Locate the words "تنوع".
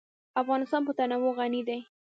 0.97-1.31